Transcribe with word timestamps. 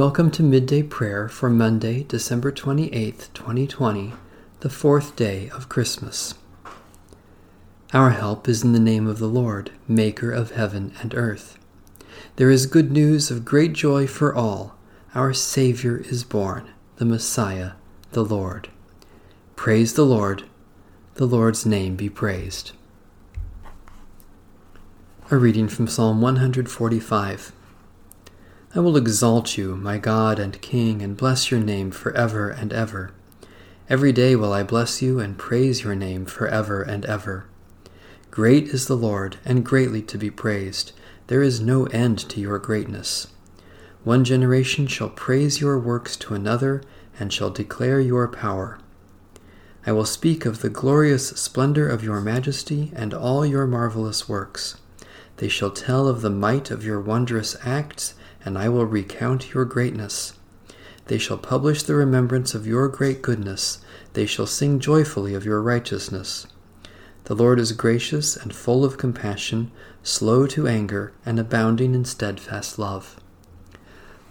Welcome 0.00 0.30
to 0.30 0.42
Midday 0.42 0.82
Prayer 0.82 1.28
for 1.28 1.50
Monday, 1.50 2.04
December 2.04 2.50
28, 2.50 3.28
2020, 3.34 4.14
the 4.60 4.70
fourth 4.70 5.14
day 5.14 5.50
of 5.50 5.68
Christmas. 5.68 6.36
Our 7.92 8.08
help 8.08 8.48
is 8.48 8.64
in 8.64 8.72
the 8.72 8.80
name 8.80 9.06
of 9.06 9.18
the 9.18 9.26
Lord, 9.26 9.72
Maker 9.86 10.32
of 10.32 10.52
heaven 10.52 10.94
and 11.02 11.14
earth. 11.14 11.58
There 12.36 12.48
is 12.48 12.64
good 12.64 12.90
news 12.90 13.30
of 13.30 13.44
great 13.44 13.74
joy 13.74 14.06
for 14.06 14.34
all. 14.34 14.74
Our 15.14 15.34
Savior 15.34 15.98
is 15.98 16.24
born, 16.24 16.70
the 16.96 17.04
Messiah, 17.04 17.72
the 18.12 18.24
Lord. 18.24 18.70
Praise 19.54 19.92
the 19.92 20.06
Lord. 20.06 20.44
The 21.16 21.26
Lord's 21.26 21.66
name 21.66 21.96
be 21.96 22.08
praised. 22.08 22.72
A 25.30 25.36
reading 25.36 25.68
from 25.68 25.86
Psalm 25.86 26.22
145. 26.22 27.52
I 28.72 28.78
will 28.78 28.96
exalt 28.96 29.58
you, 29.58 29.74
my 29.74 29.98
God 29.98 30.38
and 30.38 30.60
King, 30.60 31.02
and 31.02 31.16
bless 31.16 31.50
your 31.50 31.58
name 31.58 31.90
for 31.90 32.12
ever 32.12 32.50
and 32.50 32.72
ever. 32.72 33.10
Every 33.88 34.12
day 34.12 34.36
will 34.36 34.52
I 34.52 34.62
bless 34.62 35.02
you 35.02 35.18
and 35.18 35.36
praise 35.36 35.82
your 35.82 35.96
name 35.96 36.24
for 36.24 36.46
ever 36.46 36.80
and 36.80 37.04
ever. 37.04 37.46
Great 38.30 38.68
is 38.68 38.86
the 38.86 38.96
Lord, 38.96 39.38
and 39.44 39.66
greatly 39.66 40.02
to 40.02 40.16
be 40.16 40.30
praised. 40.30 40.92
There 41.26 41.42
is 41.42 41.60
no 41.60 41.86
end 41.86 42.20
to 42.28 42.40
your 42.40 42.60
greatness. 42.60 43.26
One 44.04 44.22
generation 44.22 44.86
shall 44.86 45.10
praise 45.10 45.60
your 45.60 45.76
works 45.76 46.16
to 46.18 46.34
another, 46.34 46.80
and 47.18 47.32
shall 47.32 47.50
declare 47.50 48.00
your 48.00 48.28
power. 48.28 48.78
I 49.84 49.90
will 49.90 50.04
speak 50.04 50.46
of 50.46 50.62
the 50.62 50.70
glorious 50.70 51.30
splendor 51.30 51.88
of 51.88 52.04
your 52.04 52.20
majesty 52.20 52.92
and 52.94 53.12
all 53.12 53.44
your 53.44 53.66
marvelous 53.66 54.28
works. 54.28 54.76
They 55.38 55.48
shall 55.48 55.72
tell 55.72 56.06
of 56.06 56.20
the 56.20 56.30
might 56.30 56.70
of 56.70 56.84
your 56.84 57.00
wondrous 57.00 57.56
acts 57.64 58.14
and 58.44 58.56
I 58.56 58.68
will 58.68 58.86
recount 58.86 59.52
your 59.52 59.64
greatness. 59.64 60.34
They 61.06 61.18
shall 61.18 61.38
publish 61.38 61.82
the 61.82 61.94
remembrance 61.94 62.54
of 62.54 62.66
your 62.66 62.88
great 62.88 63.22
goodness, 63.22 63.78
they 64.12 64.26
shall 64.26 64.46
sing 64.46 64.78
joyfully 64.80 65.34
of 65.34 65.44
your 65.44 65.62
righteousness. 65.62 66.46
The 67.24 67.34
Lord 67.34 67.60
is 67.60 67.72
gracious 67.72 68.36
and 68.36 68.54
full 68.54 68.84
of 68.84 68.98
compassion, 68.98 69.70
slow 70.02 70.46
to 70.48 70.66
anger, 70.66 71.12
and 71.24 71.38
abounding 71.38 71.94
in 71.94 72.04
steadfast 72.04 72.78
love. 72.78 73.20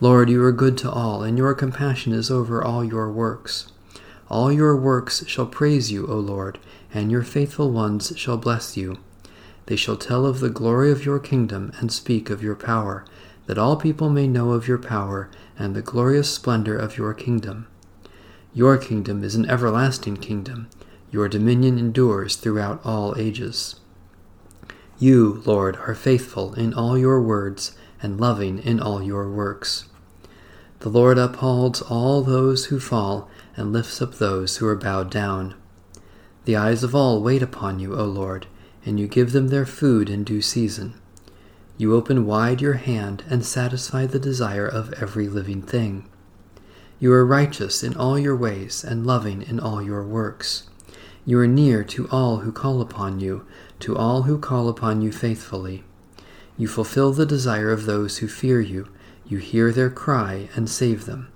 Lord, 0.00 0.30
you 0.30 0.42
are 0.44 0.52
good 0.52 0.78
to 0.78 0.90
all, 0.90 1.22
and 1.22 1.36
your 1.36 1.54
compassion 1.54 2.12
is 2.12 2.30
over 2.30 2.62
all 2.62 2.84
your 2.84 3.10
works. 3.10 3.72
All 4.30 4.52
your 4.52 4.76
works 4.76 5.26
shall 5.26 5.46
praise 5.46 5.90
you, 5.90 6.06
O 6.06 6.16
Lord, 6.18 6.58
and 6.94 7.10
your 7.10 7.22
faithful 7.22 7.70
ones 7.70 8.12
shall 8.16 8.36
bless 8.36 8.76
you. 8.76 8.98
They 9.66 9.76
shall 9.76 9.96
tell 9.96 10.24
of 10.24 10.40
the 10.40 10.50
glory 10.50 10.90
of 10.90 11.04
your 11.04 11.18
kingdom 11.18 11.72
and 11.78 11.92
speak 11.92 12.30
of 12.30 12.42
your 12.42 12.56
power 12.56 13.04
that 13.48 13.56
all 13.56 13.76
people 13.76 14.10
may 14.10 14.28
know 14.28 14.50
of 14.50 14.68
your 14.68 14.76
power 14.76 15.30
and 15.58 15.74
the 15.74 15.80
glorious 15.80 16.30
splendor 16.30 16.76
of 16.76 16.98
your 16.98 17.14
kingdom. 17.14 17.66
Your 18.52 18.76
kingdom 18.76 19.24
is 19.24 19.34
an 19.34 19.48
everlasting 19.48 20.18
kingdom. 20.18 20.68
Your 21.10 21.30
dominion 21.30 21.78
endures 21.78 22.36
throughout 22.36 22.84
all 22.84 23.14
ages. 23.16 23.76
You, 24.98 25.42
Lord, 25.46 25.76
are 25.76 25.94
faithful 25.94 26.52
in 26.52 26.74
all 26.74 26.98
your 26.98 27.22
words 27.22 27.74
and 28.02 28.20
loving 28.20 28.58
in 28.58 28.80
all 28.80 29.02
your 29.02 29.30
works. 29.30 29.86
The 30.80 30.90
Lord 30.90 31.16
upholds 31.16 31.80
all 31.80 32.22
those 32.22 32.66
who 32.66 32.78
fall 32.78 33.30
and 33.56 33.72
lifts 33.72 34.02
up 34.02 34.16
those 34.16 34.58
who 34.58 34.66
are 34.66 34.76
bowed 34.76 35.10
down. 35.10 35.54
The 36.44 36.56
eyes 36.56 36.84
of 36.84 36.94
all 36.94 37.22
wait 37.22 37.42
upon 37.42 37.80
you, 37.80 37.96
O 37.96 38.04
Lord, 38.04 38.46
and 38.84 39.00
you 39.00 39.08
give 39.08 39.32
them 39.32 39.48
their 39.48 39.66
food 39.66 40.10
in 40.10 40.22
due 40.22 40.42
season. 40.42 41.00
You 41.78 41.94
open 41.94 42.26
wide 42.26 42.60
your 42.60 42.74
hand 42.74 43.22
and 43.30 43.46
satisfy 43.46 44.06
the 44.06 44.18
desire 44.18 44.66
of 44.66 44.92
every 44.94 45.28
living 45.28 45.62
thing. 45.62 46.08
You 46.98 47.12
are 47.12 47.24
righteous 47.24 47.84
in 47.84 47.96
all 47.96 48.18
your 48.18 48.34
ways 48.34 48.82
and 48.82 49.06
loving 49.06 49.42
in 49.42 49.60
all 49.60 49.80
your 49.80 50.02
works. 50.02 50.68
You 51.24 51.38
are 51.38 51.46
near 51.46 51.84
to 51.84 52.08
all 52.08 52.38
who 52.38 52.50
call 52.50 52.80
upon 52.80 53.20
you, 53.20 53.46
to 53.78 53.96
all 53.96 54.22
who 54.22 54.38
call 54.38 54.68
upon 54.68 55.02
you 55.02 55.12
faithfully. 55.12 55.84
You 56.56 56.66
fulfill 56.66 57.12
the 57.12 57.24
desire 57.24 57.70
of 57.70 57.86
those 57.86 58.18
who 58.18 58.26
fear 58.26 58.60
you. 58.60 58.88
You 59.24 59.38
hear 59.38 59.70
their 59.70 59.90
cry 59.90 60.48
and 60.56 60.68
save 60.68 61.04
them. 61.04 61.28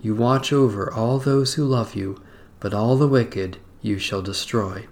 You 0.00 0.14
watch 0.14 0.50
over 0.50 0.90
all 0.90 1.18
those 1.18 1.54
who 1.54 1.64
love 1.66 1.94
you, 1.94 2.22
but 2.58 2.72
all 2.72 2.96
the 2.96 3.08
wicked 3.08 3.58
you 3.82 3.98
shall 3.98 4.22
destroy. 4.22 4.86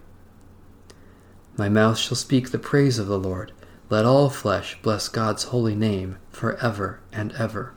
My 1.57 1.71
mouth 1.71 1.97
shall 1.97 2.17
speak 2.17 2.51
the 2.51 2.59
praise 2.59 2.99
of 2.99 3.07
the 3.07 3.19
Lord. 3.19 3.53
Let 3.93 4.07
all 4.07 4.31
flesh 4.31 4.79
bless 4.81 5.07
God's 5.11 5.43
holy 5.43 5.75
name 5.75 6.17
for 6.31 6.57
ever 6.65 7.01
and 7.13 7.31
ever. 7.33 7.75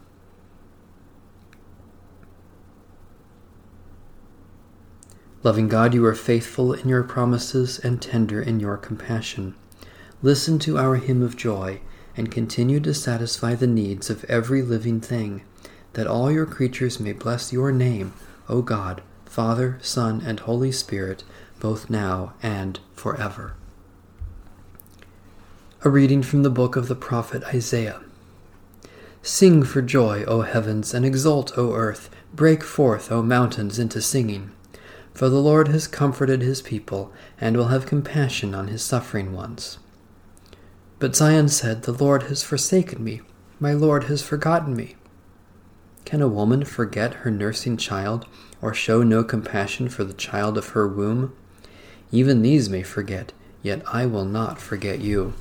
Loving 5.43 5.67
God, 5.67 5.93
you 5.93 6.05
are 6.05 6.15
faithful 6.15 6.71
in 6.71 6.87
your 6.87 7.03
promises 7.03 7.79
and 7.79 8.01
tender 8.01 8.41
in 8.41 8.61
your 8.61 8.77
compassion. 8.77 9.55
Listen 10.21 10.57
to 10.59 10.77
our 10.77 10.95
hymn 10.95 11.21
of 11.21 11.35
joy 11.35 11.81
and 12.15 12.31
continue 12.31 12.79
to 12.79 12.93
satisfy 12.93 13.53
the 13.53 13.67
needs 13.67 14.09
of 14.09 14.23
every 14.29 14.61
living 14.61 15.01
thing, 15.01 15.41
that 15.95 16.07
all 16.07 16.31
your 16.31 16.45
creatures 16.45 16.97
may 16.97 17.11
bless 17.11 17.51
your 17.51 17.73
name, 17.73 18.13
O 18.47 18.61
God, 18.61 19.01
Father, 19.25 19.79
Son, 19.81 20.21
and 20.25 20.39
Holy 20.39 20.71
Spirit, 20.71 21.25
both 21.59 21.89
now 21.89 22.35
and 22.41 22.79
forever. 22.93 23.55
A 25.85 25.89
reading 25.91 26.23
from 26.23 26.41
the 26.41 26.49
book 26.49 26.75
of 26.75 26.87
the 26.87 26.95
prophet 26.95 27.43
Isaiah. 27.53 28.01
Sing 29.21 29.61
for 29.61 29.83
joy, 29.83 30.23
O 30.23 30.41
heavens, 30.41 30.95
and 30.95 31.05
exult, 31.05 31.55
O 31.59 31.73
earth. 31.73 32.09
Break 32.33 32.63
forth, 32.63 33.11
O 33.11 33.21
mountains, 33.21 33.77
into 33.77 34.01
singing. 34.01 34.49
For 35.13 35.29
the 35.29 35.39
Lord 35.39 35.67
has 35.67 35.85
comforted 35.85 36.41
his 36.41 36.63
people, 36.63 37.13
and 37.39 37.55
will 37.55 37.67
have 37.67 37.85
compassion 37.85 38.55
on 38.55 38.69
his 38.69 38.81
suffering 38.81 39.31
ones. 39.31 39.77
But 40.97 41.15
Zion 41.15 41.49
said, 41.49 41.83
The 41.83 41.91
Lord 41.91 42.23
has 42.23 42.41
forsaken 42.41 43.03
me, 43.03 43.21
my 43.59 43.73
Lord 43.73 44.05
has 44.05 44.23
forgotten 44.23 44.75
me. 44.75 44.95
Can 46.03 46.19
a 46.19 46.27
woman 46.27 46.65
forget 46.65 47.13
her 47.13 47.29
nursing 47.29 47.77
child, 47.77 48.25
or 48.59 48.73
show 48.73 49.03
no 49.03 49.23
compassion 49.23 49.89
for 49.89 50.03
the 50.03 50.13
child 50.13 50.57
of 50.57 50.69
her 50.69 50.87
womb? 50.87 51.35
Even 52.11 52.41
these 52.41 52.71
may 52.71 52.81
forget, 52.81 53.33
yet 53.61 53.83
I 53.93 54.07
will 54.07 54.25
not 54.25 54.59
forget 54.59 54.99
you. 54.99 55.35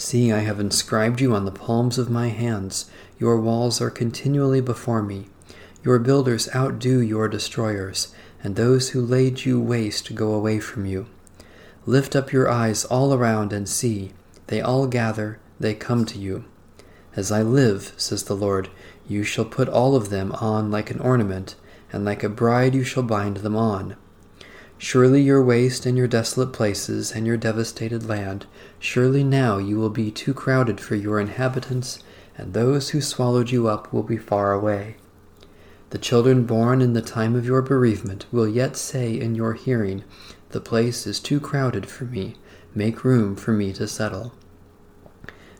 See, 0.00 0.32
I 0.32 0.38
have 0.38 0.58
inscribed 0.58 1.20
you 1.20 1.34
on 1.34 1.44
the 1.44 1.50
palms 1.50 1.98
of 1.98 2.08
my 2.08 2.28
hands. 2.28 2.90
Your 3.18 3.38
walls 3.38 3.82
are 3.82 3.90
continually 3.90 4.62
before 4.62 5.02
me. 5.02 5.26
Your 5.84 5.98
builders 5.98 6.48
outdo 6.54 7.02
your 7.02 7.28
destroyers, 7.28 8.14
and 8.42 8.56
those 8.56 8.88
who 8.88 9.02
laid 9.02 9.44
you 9.44 9.60
waste 9.60 10.14
go 10.14 10.32
away 10.32 10.58
from 10.58 10.86
you. 10.86 11.04
Lift 11.84 12.16
up 12.16 12.32
your 12.32 12.48
eyes 12.48 12.86
all 12.86 13.12
around 13.12 13.52
and 13.52 13.68
see. 13.68 14.12
They 14.46 14.62
all 14.62 14.86
gather, 14.86 15.38
they 15.60 15.74
come 15.74 16.06
to 16.06 16.18
you. 16.18 16.46
As 17.14 17.30
I 17.30 17.42
live, 17.42 17.92
says 17.98 18.22
the 18.22 18.34
Lord, 18.34 18.70
you 19.06 19.22
shall 19.22 19.44
put 19.44 19.68
all 19.68 19.94
of 19.94 20.08
them 20.08 20.32
on 20.32 20.70
like 20.70 20.90
an 20.90 21.00
ornament, 21.00 21.56
and 21.92 22.06
like 22.06 22.24
a 22.24 22.30
bride 22.30 22.74
you 22.74 22.84
shall 22.84 23.02
bind 23.02 23.36
them 23.38 23.54
on. 23.54 23.96
Surely 24.82 25.20
your 25.20 25.42
waste 25.42 25.84
and 25.84 25.98
your 25.98 26.06
desolate 26.06 26.54
places 26.54 27.12
and 27.12 27.26
your 27.26 27.36
devastated 27.36 28.08
land, 28.08 28.46
surely 28.78 29.22
now 29.22 29.58
you 29.58 29.76
will 29.76 29.90
be 29.90 30.10
too 30.10 30.32
crowded 30.32 30.80
for 30.80 30.94
your 30.94 31.20
inhabitants, 31.20 32.02
and 32.38 32.54
those 32.54 32.88
who 32.88 33.00
swallowed 33.02 33.50
you 33.50 33.68
up 33.68 33.92
will 33.92 34.02
be 34.02 34.16
far 34.16 34.54
away. 34.54 34.96
The 35.90 35.98
children 35.98 36.44
born 36.44 36.80
in 36.80 36.94
the 36.94 37.02
time 37.02 37.36
of 37.36 37.44
your 37.44 37.60
bereavement 37.60 38.24
will 38.32 38.48
yet 38.48 38.74
say 38.74 39.20
in 39.20 39.34
your 39.34 39.52
hearing, 39.52 40.02
The 40.48 40.62
place 40.62 41.06
is 41.06 41.20
too 41.20 41.40
crowded 41.40 41.84
for 41.84 42.04
me, 42.04 42.36
make 42.74 43.04
room 43.04 43.36
for 43.36 43.52
me 43.52 43.74
to 43.74 43.86
settle. 43.86 44.32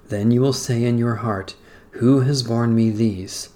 Then 0.09 0.31
you 0.31 0.41
will 0.41 0.55
say 0.55 0.83
in 0.83 0.97
your 0.97 1.17
heart, 1.17 1.57
Who 1.91 2.21
has 2.21 2.43
borne 2.43 2.75
me 2.75 2.89
these? 2.89 3.51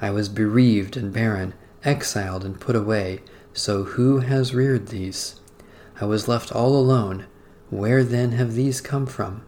I 0.00 0.12
was 0.12 0.28
bereaved 0.28 0.96
and 0.96 1.12
barren, 1.12 1.54
exiled 1.82 2.44
and 2.44 2.60
put 2.60 2.76
away 2.76 3.18
so 3.58 3.82
who 3.84 4.20
has 4.20 4.54
reared 4.54 4.88
these? 4.88 5.40
I 6.00 6.04
was 6.04 6.28
left 6.28 6.52
all 6.52 6.76
alone. 6.76 7.26
Where 7.70 8.04
then 8.04 8.32
have 8.32 8.54
these 8.54 8.80
come 8.80 9.06
from? 9.06 9.42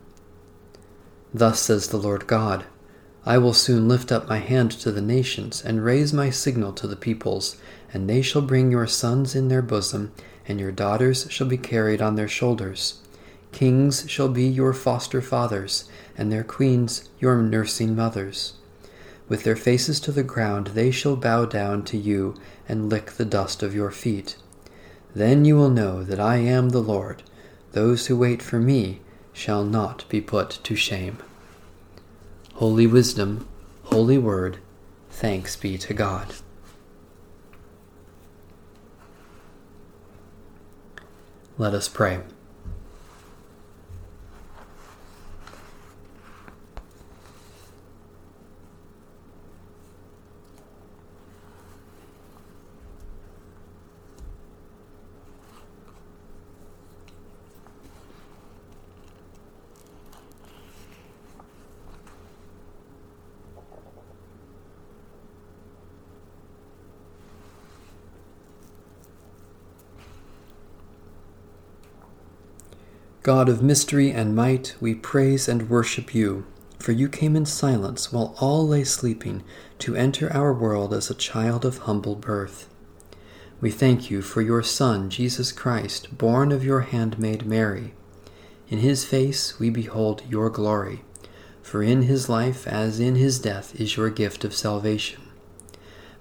Thus 1.32 1.60
says 1.60 1.88
the 1.88 1.96
Lord 1.96 2.26
God 2.26 2.64
I 3.24 3.38
will 3.38 3.52
soon 3.52 3.86
lift 3.86 4.10
up 4.10 4.28
my 4.28 4.38
hand 4.38 4.72
to 4.72 4.90
the 4.90 5.02
nations, 5.02 5.62
and 5.62 5.84
raise 5.84 6.12
my 6.12 6.30
signal 6.30 6.72
to 6.72 6.86
the 6.86 6.96
peoples, 6.96 7.56
and 7.92 8.08
they 8.08 8.22
shall 8.22 8.42
bring 8.42 8.70
your 8.70 8.86
sons 8.86 9.34
in 9.34 9.48
their 9.48 9.62
bosom, 9.62 10.12
and 10.48 10.58
your 10.58 10.72
daughters 10.72 11.26
shall 11.30 11.46
be 11.46 11.58
carried 11.58 12.00
on 12.00 12.16
their 12.16 12.28
shoulders. 12.28 13.00
Kings 13.52 14.04
shall 14.08 14.28
be 14.28 14.44
your 14.44 14.72
foster 14.72 15.20
fathers, 15.20 15.84
and 16.16 16.32
their 16.32 16.44
queens 16.44 17.10
your 17.18 17.42
nursing 17.42 17.94
mothers. 17.94 18.54
With 19.30 19.44
their 19.44 19.54
faces 19.54 20.00
to 20.00 20.10
the 20.12 20.24
ground, 20.24 20.72
they 20.74 20.90
shall 20.90 21.14
bow 21.14 21.44
down 21.44 21.84
to 21.84 21.96
you 21.96 22.34
and 22.68 22.90
lick 22.90 23.12
the 23.12 23.24
dust 23.24 23.62
of 23.62 23.76
your 23.76 23.92
feet. 23.92 24.36
Then 25.14 25.44
you 25.44 25.54
will 25.54 25.70
know 25.70 26.02
that 26.02 26.18
I 26.18 26.38
am 26.38 26.70
the 26.70 26.82
Lord. 26.82 27.22
Those 27.70 28.08
who 28.08 28.16
wait 28.16 28.42
for 28.42 28.58
me 28.58 29.00
shall 29.32 29.64
not 29.64 30.04
be 30.08 30.20
put 30.20 30.58
to 30.64 30.74
shame. 30.74 31.18
Holy 32.54 32.88
Wisdom, 32.88 33.46
Holy 33.84 34.18
Word, 34.18 34.58
Thanks 35.12 35.54
be 35.54 35.78
to 35.78 35.94
God. 35.94 36.34
Let 41.56 41.72
us 41.72 41.88
pray. 41.88 42.20
God 73.22 73.50
of 73.50 73.62
mystery 73.62 74.10
and 74.10 74.34
might, 74.34 74.74
we 74.80 74.94
praise 74.94 75.46
and 75.46 75.68
worship 75.68 76.14
you, 76.14 76.46
for 76.78 76.92
you 76.92 77.06
came 77.06 77.36
in 77.36 77.44
silence 77.44 78.10
while 78.10 78.34
all 78.40 78.66
lay 78.66 78.82
sleeping 78.82 79.42
to 79.80 79.94
enter 79.94 80.32
our 80.32 80.54
world 80.54 80.94
as 80.94 81.10
a 81.10 81.14
child 81.14 81.66
of 81.66 81.80
humble 81.80 82.14
birth. 82.14 82.70
We 83.60 83.70
thank 83.70 84.10
you 84.10 84.22
for 84.22 84.40
your 84.40 84.62
Son, 84.62 85.10
Jesus 85.10 85.52
Christ, 85.52 86.16
born 86.16 86.50
of 86.50 86.64
your 86.64 86.80
handmaid 86.80 87.44
Mary. 87.44 87.92
In 88.70 88.78
his 88.78 89.04
face 89.04 89.58
we 89.58 89.68
behold 89.68 90.22
your 90.26 90.48
glory, 90.48 91.02
for 91.60 91.82
in 91.82 92.04
his 92.04 92.30
life 92.30 92.66
as 92.66 92.98
in 92.98 93.16
his 93.16 93.38
death 93.38 93.78
is 93.78 93.98
your 93.98 94.08
gift 94.08 94.46
of 94.46 94.54
salvation. 94.54 95.20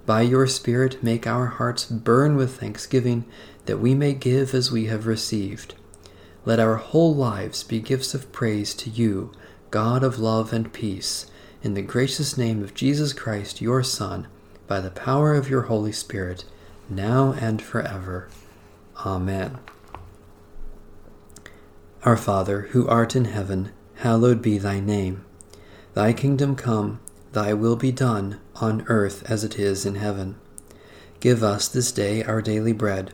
By 0.05 0.23
your 0.23 0.47
Spirit 0.47 1.01
make 1.01 1.25
our 1.25 1.45
hearts 1.45 1.85
burn 1.85 2.35
with 2.35 2.59
thanksgiving, 2.59 3.23
that 3.67 3.77
we 3.77 3.95
may 3.95 4.11
give 4.11 4.53
as 4.53 4.69
we 4.69 4.87
have 4.87 5.07
received 5.07 5.75
let 6.45 6.59
our 6.59 6.77
whole 6.77 7.13
lives 7.13 7.63
be 7.63 7.79
gifts 7.79 8.13
of 8.13 8.31
praise 8.31 8.73
to 8.73 8.89
you, 8.89 9.31
God 9.71 10.03
of 10.03 10.19
love 10.19 10.53
and 10.53 10.71
peace, 10.71 11.29
in 11.61 11.73
the 11.73 11.81
gracious 11.81 12.37
name 12.37 12.63
of 12.63 12.73
Jesus 12.73 13.13
Christ, 13.13 13.61
your 13.61 13.83
Son, 13.83 14.27
by 14.67 14.79
the 14.79 14.91
power 14.91 15.35
of 15.35 15.49
your 15.49 15.63
Holy 15.63 15.91
Spirit, 15.91 16.45
now 16.89 17.33
and 17.33 17.61
forever. 17.61 18.29
Amen. 19.05 19.57
Our 22.03 22.17
Father, 22.17 22.61
who 22.71 22.87
art 22.87 23.15
in 23.15 23.25
heaven, 23.25 23.71
hallowed 23.95 24.41
be 24.41 24.57
thy 24.57 24.79
name. 24.79 25.25
Thy 25.93 26.13
kingdom 26.13 26.55
come, 26.55 27.01
thy 27.33 27.53
will 27.53 27.75
be 27.75 27.91
done, 27.91 28.39
on 28.55 28.85
earth 28.87 29.29
as 29.29 29.43
it 29.43 29.59
is 29.59 29.85
in 29.85 29.95
heaven. 29.95 30.35
Give 31.19 31.43
us 31.43 31.67
this 31.67 31.91
day 31.91 32.23
our 32.23 32.41
daily 32.41 32.71
bread 32.71 33.13